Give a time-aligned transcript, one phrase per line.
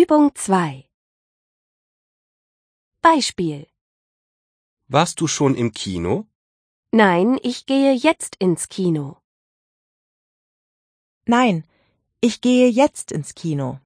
[0.00, 0.88] Übung 2
[3.02, 3.66] Beispiel
[4.86, 6.28] Warst du schon im Kino?
[6.92, 9.20] Nein, ich gehe jetzt ins Kino.
[11.26, 11.64] Nein,
[12.20, 13.80] ich gehe jetzt ins Kino.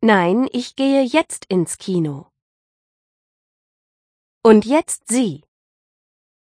[0.00, 2.30] Nein, ich gehe jetzt ins Kino.
[4.44, 5.42] Und jetzt Sie.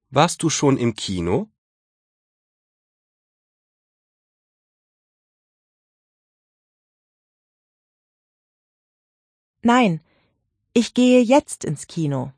[0.09, 1.51] Warst du schon im Kino?
[9.63, 10.01] Nein,
[10.73, 12.33] ich gehe jetzt ins Kino.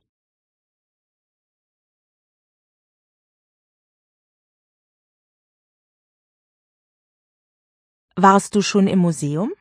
[8.17, 9.53] Warst du schon im Museum?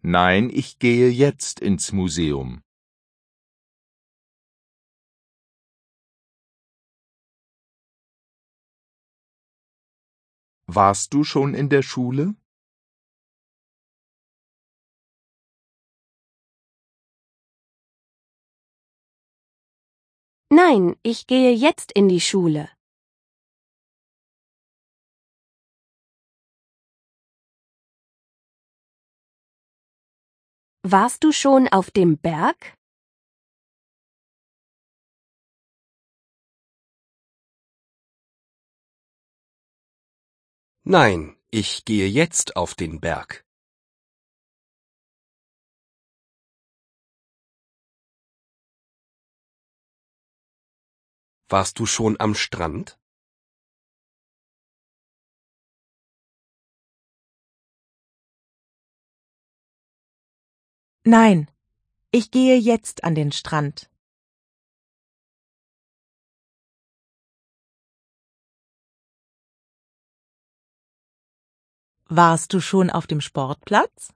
[0.00, 2.62] Nein, ich gehe jetzt ins Museum.
[10.66, 12.34] Warst du schon in der Schule?
[20.50, 22.68] Nein, ich gehe jetzt in die Schule.
[30.84, 32.76] Warst du schon auf dem Berg?
[40.84, 43.46] Nein, ich gehe jetzt auf den Berg.
[51.48, 52.98] Warst du schon am Strand?
[61.04, 61.48] Nein,
[62.10, 63.91] ich gehe jetzt an den Strand.
[72.14, 74.12] Warst du schon auf dem Sportplatz?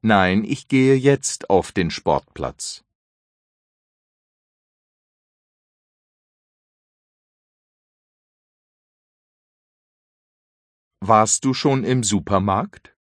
[0.00, 2.84] Nein, ich gehe jetzt auf den Sportplatz.
[11.00, 12.94] Warst du schon im Supermarkt?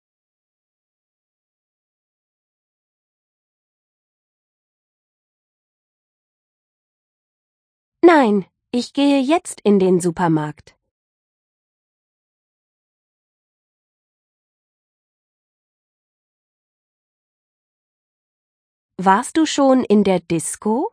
[8.11, 10.75] Nein, ich gehe jetzt in den Supermarkt.
[18.97, 20.91] Warst du schon in der Disco?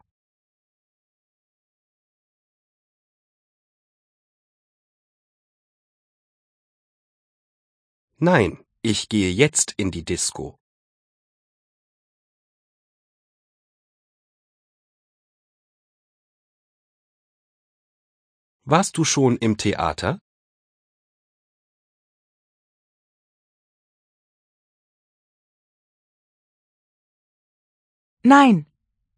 [8.17, 10.59] Nein, ich gehe jetzt in die Disco.
[18.67, 20.19] Warst du schon im Theater?
[28.23, 28.65] Nein,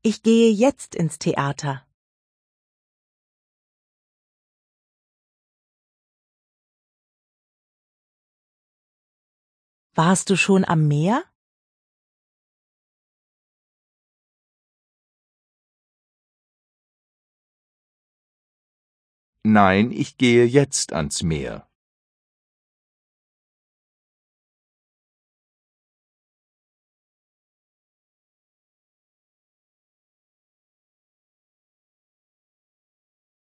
[0.01, 1.87] ich gehe jetzt ins Theater.
[9.93, 11.23] Warst du schon am Meer?
[19.49, 21.66] Nein, ich gehe jetzt ans Meer.